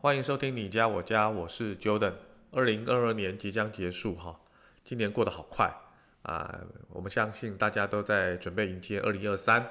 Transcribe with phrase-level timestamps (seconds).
[0.00, 2.12] 欢迎收听你家我家，我是 Jordan。
[2.52, 4.38] 二零二二年即将结束哈，
[4.84, 5.74] 今年过得好快
[6.22, 6.60] 啊！
[6.90, 9.68] 我们相信大家都在准备迎接二零二三。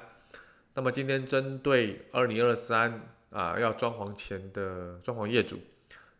[0.74, 5.58] 那么今天针对二零二三啊要装潢前的装潢业主，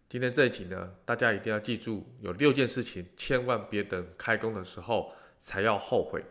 [0.08, 6.24] 今天这一集呢，大家一定要记住，有六件事情千万别等开工的时候才要后悔。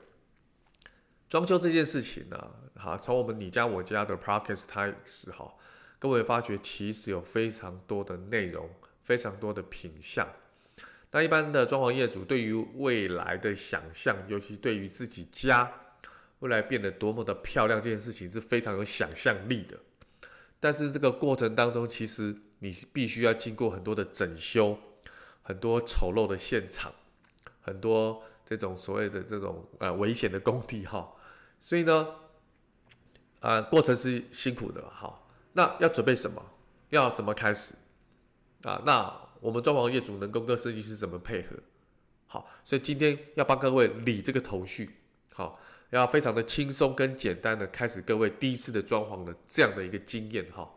[1.30, 5.54] 装修这件事情呢，哈，从我们你家我家的 Podcast 开始哈，
[6.00, 8.70] 各位发觉其实有非常多的内容。
[9.04, 10.28] 非常多的品相，
[11.12, 15.72] 那一般的装潢业主对于未来的想象，尤其对于自己家
[16.40, 19.80] 未来变得多么的漂亮这件事情是非常有想象力的。
[20.60, 24.78] 但是这个过程当中，其实你必须要经过很多的整修，
[25.42, 26.94] 很多丑陋的现场，
[27.62, 31.10] 很多这种所谓的这种呃危险的工地哈。
[31.62, 32.08] 所以呢，
[33.40, 35.18] 啊、过程是辛苦的哈。
[35.58, 36.40] 那要准备什么？
[36.90, 37.74] 要怎么开始？
[38.62, 41.56] 啊，那我们装潢业主能够跟设计师怎么配合？
[42.28, 44.88] 好，所以今天要帮各位理这个头绪，
[45.34, 50.70] 好，要非常的轻松跟简单的开始各位第一次的装潢的这样的一个经验哈。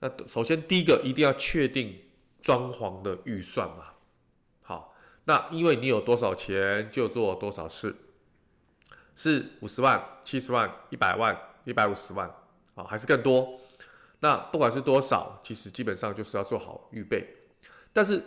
[0.00, 1.98] 那首先第一个一定要确定
[2.42, 3.86] 装潢的预算嘛，
[4.60, 7.96] 好，那因为你有多少钱就做多少事，
[9.16, 12.28] 是五十万、七十万、一百万、一百五十万，
[12.74, 13.58] 啊，还是更多？
[14.24, 17.28] 那不管是多少，其实基本上就是要做好预备。
[17.92, 18.22] 但是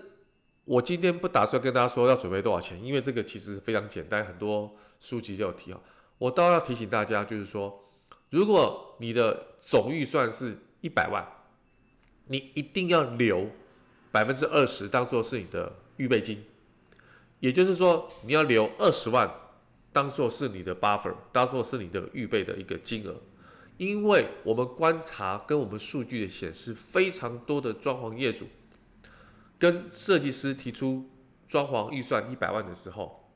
[0.63, 5.73] 我今天不打算跟大家说要准备多少钱，因为这个其实非常简单，很多书籍就有提。
[6.19, 7.83] 我倒要提醒大家，就是说，
[8.29, 11.27] 如果你的总预算是一百万，
[12.27, 13.49] 你一定要留
[14.11, 16.45] 百分之二十当做是你的预备金，
[17.39, 19.27] 也就是说，你要留二十万
[19.91, 23.15] 当做是你的 buffer，当做是你的预备的一个金额。
[23.77, 28.45] 因为我们观察跟我们数据的显示，非常多的装潢业主
[29.59, 31.07] 跟设计师提出
[31.47, 33.29] 装潢预算一百万的时候，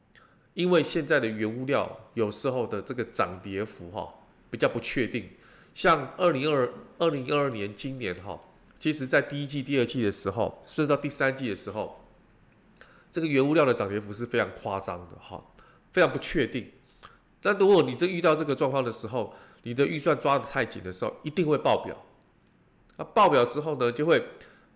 [0.53, 4.13] 因为现在的原物料有时候的这个涨跌幅哈
[4.50, 5.29] 比较不确定，
[5.74, 8.40] 像二零二二零二二年今年哈，
[8.79, 12.03] 其实在第一季、第二季的时候，甚至到第三季的时候，
[13.12, 15.40] 这个原物料的涨跌幅是非常夸张的哈，
[15.91, 16.69] 非常不确定。
[17.41, 19.34] 但如果你这遇到这个状况的时候，
[19.64, 21.96] 你的预算抓得太紧的时候，一定会爆表。
[22.98, 24.24] 那爆表之后呢，就会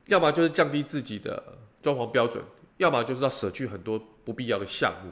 [0.07, 1.41] 要么就是降低自己的
[1.81, 2.43] 装潢标准，
[2.77, 5.11] 要么就是要舍去很多不必要的项目。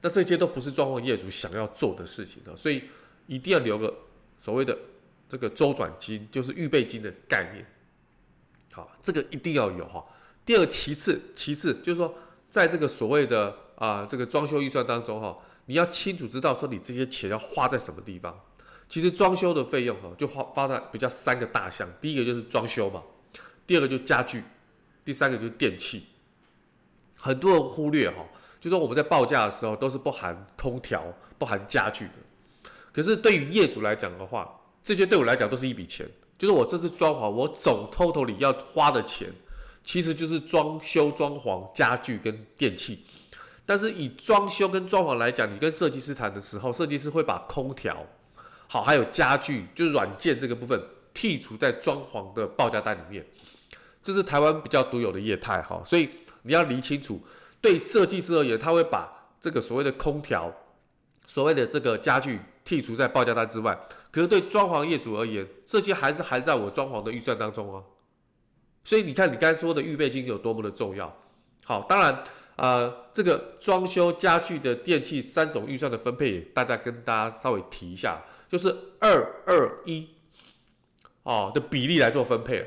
[0.00, 2.82] 那这些都不是装潢业主想要做的事情的，所以
[3.26, 3.94] 一定要留个
[4.36, 4.76] 所谓的
[5.28, 7.64] 这个周转金，就是预备金的概念。
[8.72, 10.04] 好，这个一定要有哈。
[10.44, 12.12] 第二，其次，其次就是说，
[12.48, 18.38] 在这个所谓的啊、这个装修预算当中哈，你要清楚知道说你这些钱要花在什么地方。
[18.92, 23.02] 其实装修的费用哈，就花发展比较三个大项，第一个就是装修嘛，
[23.66, 24.44] 第二个就是家具，
[25.02, 26.04] 第三个就是电器。
[27.16, 28.16] 很多人忽略哈，
[28.60, 31.02] 就说我们在报价的时候都是不含空调、
[31.38, 32.12] 不含家具的。
[32.92, 34.46] 可是对于业主来讲的话，
[34.82, 39.26] 这些对我来讲都是一笔钱，就是我这次装潢，我总 total 里要花的钱，
[39.82, 43.02] 其实就是装修、装潢、家具跟电器。
[43.64, 48.06] 但是以装修跟装潢来讲，你跟设计师谈的时候，设计师会把空调。
[48.72, 53.22] 好，还有家具，就是软件这个部分剔除在装潢的报价单里面，
[54.00, 56.08] 这是台湾比较独有的业态哈，所以
[56.40, 57.20] 你要理清楚，
[57.60, 60.50] 对设计师而言，他会把这个所谓的空调、
[61.26, 63.78] 所谓的这个家具剔除在报价单之外，
[64.10, 67.84] 可是对装潢业主而言，这些还是含在我装潢的预算当中哦。
[68.84, 71.14] 所以你看，你刚才说的预备金有多么的重要。
[71.66, 72.24] 好，当然，
[72.56, 78.18] 呃，这个装修家具的电器三种预算的分配，大家跟大家稍微提一下。
[78.52, 78.68] 就是
[79.00, 80.06] 二二一
[81.22, 82.66] 哦的比例来做分配了，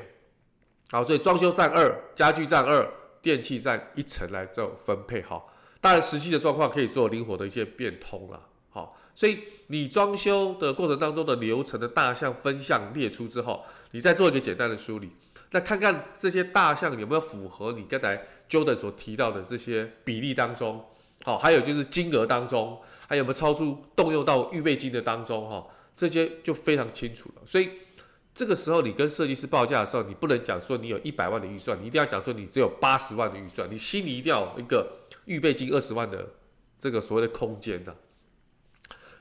[0.90, 2.84] 好，所以装修占二，家具占二，
[3.22, 5.40] 电器占一层来做分配哈。
[5.80, 9.38] 当然实际的状况可以做灵活的一些变通了，好，所以
[9.68, 15.12] 你装修的过程当中的流程的大项分项列出之后，你再做一个简单的梳理，
[15.48, 20.84] 再看看这些大项有没有符合你刚才 Jordan 所提到的这些比例当中，
[21.22, 25.64] 好，还有就是金额当中，还有没有超出动用到预备金的当中哈。
[25.96, 27.70] 这些就非常清楚了，所以
[28.34, 34.86] 这个时候你跟设计师报价的时候，你不能讲说你有一百万的预算，你一定要讲说你只有八十万的预算，你心里一定要有一个
[35.24, 36.28] 预备金二十万的
[36.78, 37.96] 这个所谓的空间的。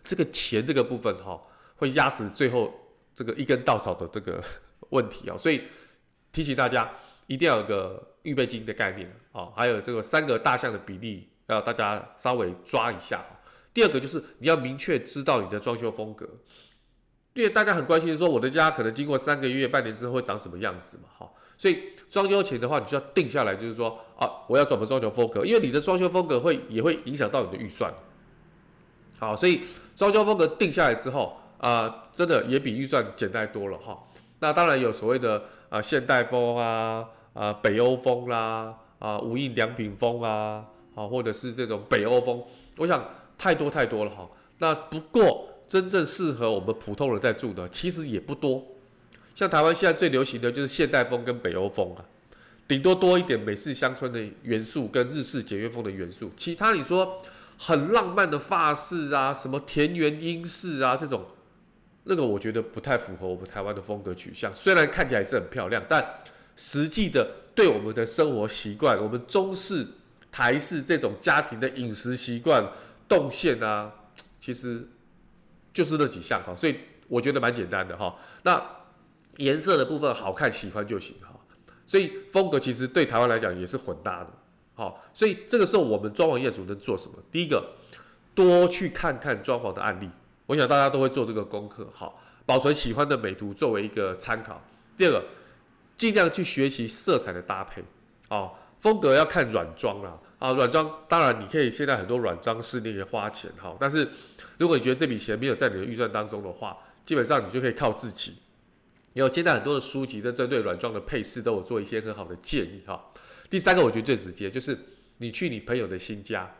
[0.04, 1.42] 这个钱这个部分哈，
[1.78, 2.74] 会压死最后
[3.16, 4.44] 这个一根稻草的这个
[4.90, 5.62] 问题啊，所以
[6.34, 6.94] 提醒大家
[7.28, 13.24] 一定要有个预备金的概念啊，还有这个三个大项的比例要大家稍微抓一下。
[13.76, 16.26] 第二个就是你要明确知道你的装修风格，
[17.34, 27.94] 因为大家很关心说我的家可能经过三个月、半年之后会长什么样子嘛，哈，所以装修前的话，你就要定下来，就是说啊，我要怎么装修风格，因为你的装修风格会也会影响到你的预算，
[29.20, 29.60] 好，所以
[29.98, 34.02] 装修风格定下来之后啊，真的也比预算简单多了哈。
[34.40, 40.64] 那当然有所谓的啊现代风啊啊北欧风啦啊无印良品风啊
[40.96, 42.42] 啊或者是这种北欧风，
[42.78, 43.04] 我想。
[43.38, 44.30] 太多太多了哈，
[44.60, 48.64] 那不过真正适合我们普通人在住的，其实也不多。
[49.34, 52.06] 像台湾现在最流行的就是现代风跟北欧风啊，
[52.68, 56.32] 顶多多一点美式乡村的元素跟日式简约风的元素。
[56.38, 57.22] 其他你说
[57.58, 61.26] 很浪漫的法式啊，什么田园英式啊这种，
[62.06, 64.56] 那个我觉得不太符合我们台湾的风格取向。
[64.56, 66.22] 虽然看起来是很漂亮，但
[66.56, 69.86] 实际的对我们的生活习惯，我们中式、
[70.32, 72.64] 台式这种家庭的饮食习惯。
[73.08, 73.92] 动线啊，
[74.40, 74.88] 其实
[75.74, 78.16] 就是那几项哈，所以我觉得蛮简单的哈。
[78.44, 78.64] 那
[79.38, 81.30] 颜色的部分好看喜欢就行哈。
[81.86, 84.30] 所以风格其实对台湾来讲也是混搭的，
[84.74, 87.14] 好，所以这个时候我们装潢业主能做什么？
[87.32, 87.64] 第一个，
[88.34, 90.10] 多去看看装潢的案例，
[90.48, 94.60] 我想大家都会做这个功课，好，保存喜欢的美图作为一个参考。
[94.98, 95.24] 第二个，
[95.96, 97.84] 尽量去学习色彩的搭配，
[98.30, 98.52] 哦。
[98.80, 104.08] 风格要看软装啦，啊，软装当然你可以现在很多软装是那个花钱哈，但是
[104.58, 108.36] 如果你觉得这笔钱没有在你的预算当中的话，基本上你就可以靠自己。
[109.14, 113.02] 有现在很多的书籍都针对软装的配饰都有做一些很好的建议哈。
[113.50, 114.78] 第三个我觉得最直接就是
[115.20, 116.54] 你去你朋友的新家，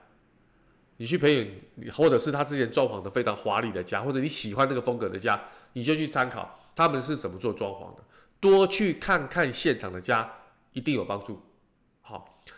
[0.98, 1.46] 你去朋友
[1.92, 5.38] 或者是他之前装潢的非常华丽的家，或者你喜欢那个风格的家，
[5.74, 8.04] 你就去参考他们是怎么做装潢的，
[8.40, 10.32] 多去看看现场的家
[10.72, 11.42] 一定有帮助。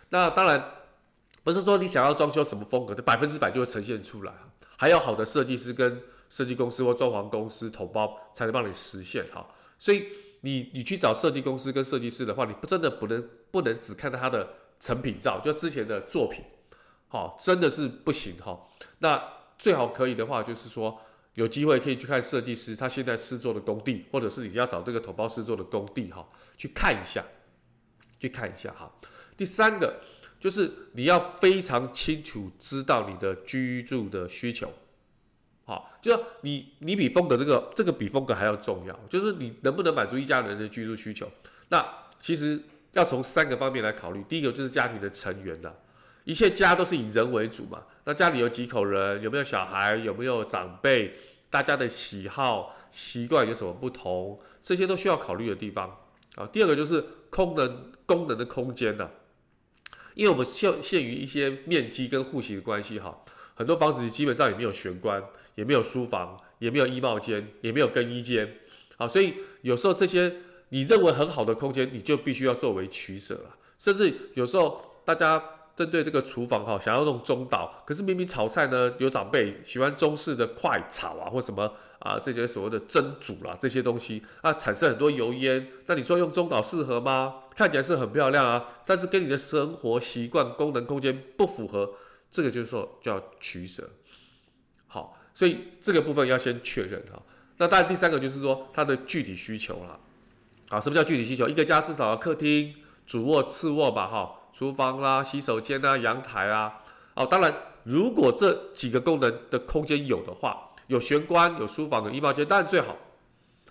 [0.09, 0.71] 那当然
[1.44, 4.33] 不是说你想要装修什么风格，就百分之百就会呈现出来，
[4.77, 9.48] 还有好的设计师跟设计公司或装潢公司统包才能帮你实现哈。
[9.77, 10.07] 所以
[10.42, 14.48] 你你去找设计公司跟设计师的话，你不真的不能不能只看到他的
[14.80, 16.44] 成品照，就之前的作品，
[17.07, 18.59] 好，真的是不行哈。
[19.00, 19.21] 那
[19.57, 21.00] 最好可以的话，就是说
[21.33, 26.27] 有机会可以去看设计师他现在试做的工地，或者是你要找这个统包施作的工地哈，
[26.57, 27.24] 去看一下，
[28.19, 28.92] 去看一下哈。
[29.37, 30.01] 第三个
[30.39, 34.71] 就是你要非常清楚知道你的居住的需求，
[35.63, 41.31] 好，就你你比风格这个这个比风格还要重要，就是你能不能满足一家人的居住需求。
[41.69, 41.85] 那
[42.19, 42.59] 其实
[42.93, 45.71] 要从三个方面来考虑，第一个就是家庭的成员呐，
[46.23, 51.13] 一切家都是以人为主嘛，那家里有几口人，有没有小孩，有没有长辈，
[51.49, 55.95] 大家的喜好习惯有什么不同，这些都需要考虑的地方
[56.35, 56.47] 啊。
[56.47, 59.09] 第二个就是功能功能的空间呐。
[60.17, 63.15] 因为我们限限于一些面积跟户型的关系哈，
[63.53, 65.23] 很多房子基本上也没有玄关，
[65.53, 68.51] 也没有书房，也没有衣帽间，也没有更衣间，
[68.97, 70.33] 好，所以有时候这些
[70.69, 73.56] 你认为很好的空间，你就必须要作为取舍了。
[73.77, 75.42] 甚至有时候大家
[75.75, 87.35] 针对这个厨房哈，想要弄中岛，可是明明炒菜呢，有长辈喜欢中式的快炒啊，或什么啊这些所谓的蒸煮啦这些东西啊，产生很多油烟，那你说用中岛适合吗？
[87.56, 91.94] 看起来是很漂亮啊，但是跟你的生活习惯、功能空间不符合，
[92.30, 93.89] 这个就是说叫取舍。
[94.87, 97.21] 好，所以这个部分要先确认哈。
[97.57, 99.99] 那当然第三个就是说它的具体需求了。
[100.69, 101.47] 啊，什么叫具体需求？
[101.47, 102.75] 一个家至少要客厅、
[103.06, 106.80] 主卧、次卧吧，哈，厨房啦、洗手间啊、阳台啊。
[107.16, 107.51] 哦，当然
[107.83, 112.97] 如果这几个功能的空间有的话，有玄关、有书房、有衣帽间，当然最好。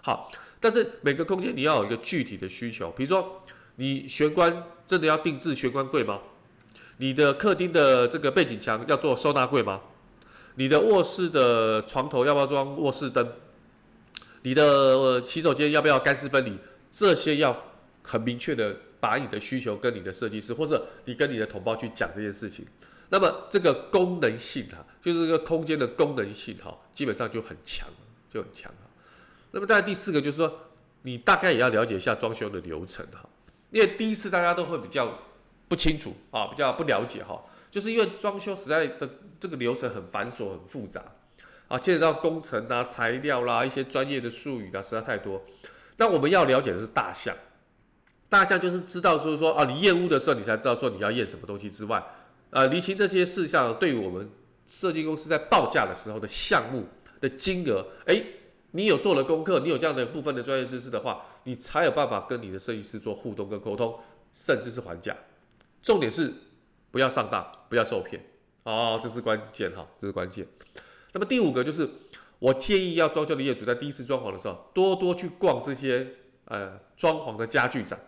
[0.00, 0.30] 好，
[0.61, 3.42] 但是每个空间你要有一个具体的需求，比如说。
[3.78, 6.18] 你玄关真的要定制玄关柜吗？
[6.96, 9.82] 你的客厅的这个背景墙要做收纳柜吗？
[10.54, 13.30] 你的卧室的床头要不要装卧室灯？
[14.40, 16.56] 你的洗手间要不要干湿分离？
[16.90, 17.54] 这些要
[18.02, 22.64] 很明确的把你的需求跟你的设计师或者你跟你的同胞去讲这件事情。
[23.08, 27.88] 那么这个功能性哈，就是这个空间的功能性哈，基本上就很强，
[28.28, 28.72] 就很强。
[29.52, 30.52] 那么再第四个就是说，
[31.02, 33.28] 你大概也要了解一下装修的流程哈。
[33.70, 35.18] 因为第一次大家都会比较
[35.68, 39.08] 不清楚啊，比较不了解哈，就是因为装修实在的
[39.38, 41.02] 这个流程很繁琐、很复杂
[41.68, 45.42] 啊，牵扯到工程啊、材料啦、一些专业的术语啊，实在太多。
[45.96, 47.34] 那我们要了解的是大项，
[48.28, 52.04] 大项就是知道就是说啊，你验屋的时候你才知道说你要验什么东西之外，
[52.50, 54.31] 呃，厘清这些事项对于我们
[54.67, 56.85] 设计公司在报价的时候的项目
[57.21, 58.23] 的金额，哎，
[58.71, 63.99] 你有做了功课，你有这样的部分的专业知识的话，你才有办法跟你的设计师做互动跟沟通，
[64.33, 65.17] 甚至是还价。
[65.83, 66.33] 重点是
[66.91, 68.25] 不要上当，不要受骗
[68.65, 70.47] 哦，这是关键哈，这是关键。
[71.12, 71.88] 那么第五个就是。
[72.38, 76.07] 我建议要装修的业主在第一次装潢的时候，多多去逛这些
[76.45, 77.99] 呃装潢的家具展，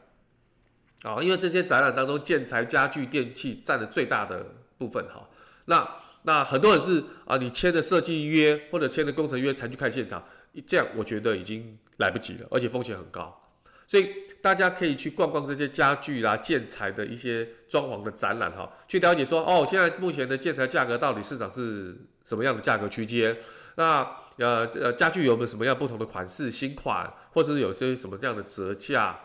[1.02, 4.44] 啊，因为这些展览当中建材、家具、电器占了最大的
[4.76, 5.28] 部分哈。
[5.66, 5.88] 那
[6.22, 10.22] 那很多人是啊，你签的设计约或者签的工程约才去看现场，
[10.66, 13.40] 这样我觉得已经来不及了，而且风险很高。
[13.86, 14.12] 所以
[14.42, 23.34] 大家可以去逛逛这些家具啦、建材的一些装潢的展览哈，去了解说哦，现在目前的建材价格到底市场是什么样的价格区间。
[23.76, 24.00] 那
[24.38, 29.18] 呃呃，家具有没有什么样不同的款式、新款，或者是有些什么这样的折价？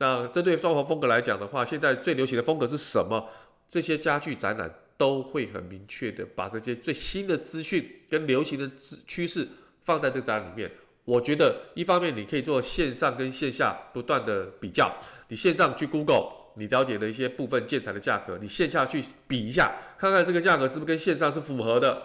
[0.00, 3.28] 那针对装潢风格来讲的话，现在最流行的风格是什么？
[3.68, 9.46] 这些家具展览都会很明确的把这些最新的资讯跟流行的趋趋势
[9.82, 10.68] 放在这展览里面。
[11.04, 14.90] 我觉得一方面你可以做线上跟线下不断的比较，
[15.28, 22.02] 你线上去 Google，你了解的一些部分建材的价格，你线下去比一下，看看这个价格是不是跟线上是符合的。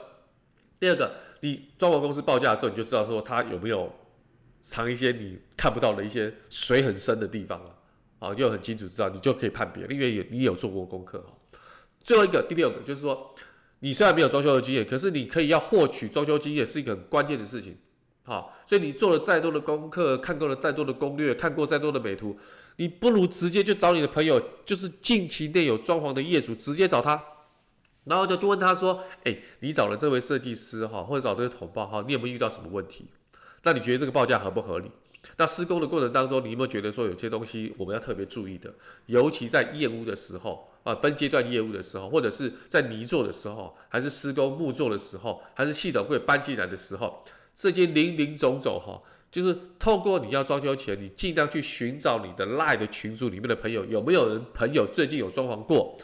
[0.80, 1.16] 第二个。
[1.42, 3.94] 你装潢公司报价的时候，你就知道说他有没有
[4.62, 7.76] 藏一些你看不到的一些水很深的地方了，
[8.26, 11.34] 啊就很清楚知道，你就可以判别，因为有你有做过功课哈。
[12.04, 13.34] 最后一个，第六个就是说，
[13.80, 17.78] 你虽然没有装修的经验，可是你可以要获取装修经验是一个很关键的事情，
[18.24, 22.38] 好，所以你做了再多的功课，看过了再多的攻略，看过再多的美图，
[22.78, 27.24] 你不如直接就找你的朋友，就是近期内有装潢的业主，直接找他。
[28.06, 33.08] 然后就就问他说：“哎，你找了这位设计师哈，或者找这个同胞哈，你有没有遇到什么问题？
[33.64, 34.92] 那你觉得这个报价合不合理？
[35.38, 38.74] 那施工的过程当中，你有没有觉得说有些东西我们要特别注意的？
[39.08, 47.24] 尤其在验屋的时候啊，分阶段验屋的时候，或者是在泥做的时候，还是施工木做的时候，还是系统柜搬进来的时候，
[47.54, 55.98] 这些林林总总哈，就是透过你要装修前，你尽量去寻找你的赖的群组里面的朋友，有没有人朋友最近有装潢过？”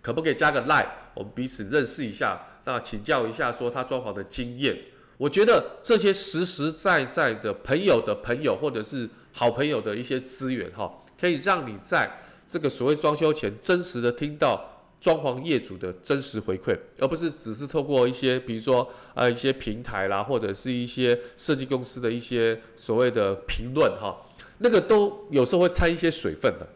[0.00, 4.78] 可不可以加个赖我们彼此认识一下，那请教一下说他装潢的经验。
[5.18, 12.08] 我觉得这些实实在在的朋友的朋友或者是好朋友的一些资源哈，可以让你在
[12.46, 24.16] 这个所谓装修前真实的听到装潢业主的真实回馈，而不是只是透过一些比如说呃一些平台啦，或者是一些设计公司的一些所谓的评论哈，
[24.58, 26.66] 那个都有时候会掺一些水分的。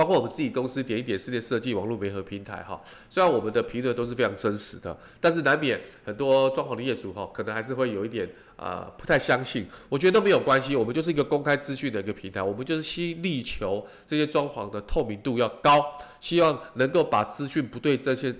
[0.00, 8.26] 包括我们自己公司点一点室内设计网络媒合平台哈，虽然我们的评论都是非常真实的，但是难免很多装潢的业主哈，可能还是会有一点
[8.56, 9.66] 啊、不太相信。
[9.90, 15.84] 我觉得都没有关系，我们就是一个公开资讯的一个平台，我们就是希力求这些装潢的透明度要高，
[16.18, 18.34] 希望能够把资讯不对这些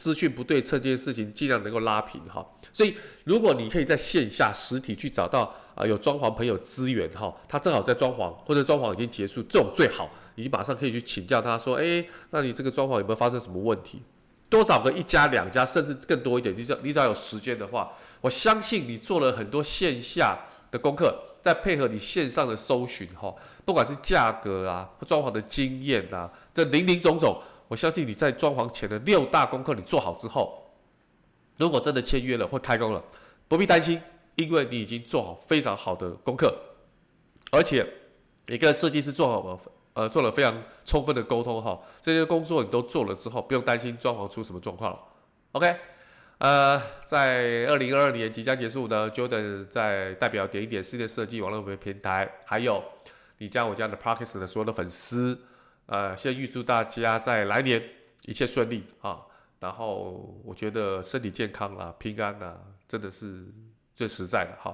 [0.00, 2.42] 资讯不对称这件事情尽量能够拉平哈。
[2.72, 10.08] 所以如果你可以在线下实体去找到啊有装潢朋友资源哈，他正好在装潢或者装潢已经结束，这种最好。
[10.36, 14.02] 你马上可以去请教他说：“诶，那你这个装潢有没有发生什么问题？
[14.48, 16.56] 多找个一家两家，甚至更多一点。
[16.56, 17.92] 你只要你只要有时间的话，
[18.22, 20.38] 我相信你做了很多线下
[20.70, 23.34] 的功课，再配合你线上的搜寻，哈，
[23.66, 27.40] 不管是价格啊，装潢的经验啊，这林林总总，
[27.70, 30.60] 我相信你在装潢前的六大功课你做好之后，
[31.56, 33.00] 如果真的签约了或开工了，
[33.46, 34.02] 不必担心，
[34.34, 36.52] 因为你已经做好非常好的功课，
[37.52, 37.86] 而且
[38.48, 39.56] 你跟设计师做好了。”
[39.92, 44.98] 呃，做了非常充分的沟通哈，这些工作你都做了之后，不用担心装潢出什么状况了。
[45.50, 45.76] OK，
[46.38, 52.80] 呃，在二零二二年即将结束呢，Jordan 在代表点一点室内设计网络平台，还有
[53.38, 55.36] 你家我家的 Podcast 的所有的粉丝，
[55.90, 57.82] 呃，先预祝大家在来年
[58.22, 59.20] 一切顺利啊，
[59.58, 62.56] 然后我觉得身体健康啊，平安啊，
[62.86, 63.44] 真的是
[63.94, 64.70] 最实在的哈。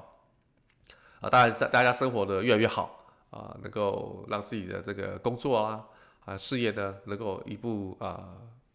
[1.20, 2.92] 啊，当然是大家生活的越来越好。
[3.30, 5.84] 啊，能够让自己的这个工作啊
[6.24, 8.32] 啊事业呢，能够一步啊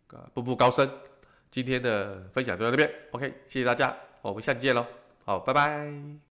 [0.10, 0.88] 啊步步高升。
[1.50, 4.86] 今天的分享就到这边，OK，谢谢大家，我们下期见喽，
[5.26, 6.31] 好，拜拜。